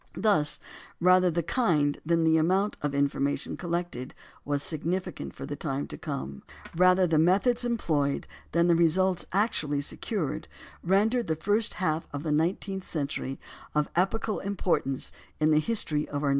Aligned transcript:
Thus, 0.17 0.59
rather 0.99 1.29
the 1.29 1.43
kind 1.43 1.99
than 2.03 2.23
the 2.23 2.37
amount 2.37 2.75
of 2.81 2.95
information 2.95 3.55
collected 3.55 4.15
was 4.43 4.63
significant 4.63 5.35
for 5.35 5.45
the 5.45 5.55
time 5.55 5.85
to 5.89 5.95
come 5.95 6.41
rather 6.75 7.05
the 7.05 7.19
methods 7.19 7.63
employed 7.63 8.25
than 8.51 8.65
the 8.67 8.73
results 8.73 9.27
actually 9.31 9.81
secured 9.81 10.47
rendered 10.81 11.27
the 11.27 11.35
first 11.35 11.75
half 11.75 12.07
of 12.11 12.23
the 12.23 12.31
nineteenth 12.31 12.83
century 12.87 13.39
of 13.75 13.91
epochal 13.95 14.39
importance 14.39 15.11
in 15.39 15.51
the 15.51 15.59
history 15.59 16.07
of 16.07 16.07
our 16.07 16.09
knowledge 16.09 16.15
of 16.15 16.19
the 16.21 16.25
stars. 16.25 16.29